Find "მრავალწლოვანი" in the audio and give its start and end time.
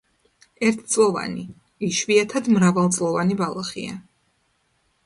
2.57-3.39